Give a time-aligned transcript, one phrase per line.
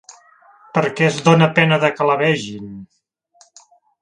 [0.77, 2.73] Perquè és dóna pena de que la vegin…